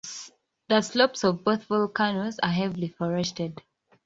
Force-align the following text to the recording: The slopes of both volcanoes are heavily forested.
The 0.69 0.81
slopes 0.81 1.23
of 1.23 1.43
both 1.43 1.65
volcanoes 1.65 2.39
are 2.41 2.49
heavily 2.49 2.87
forested. 2.87 3.61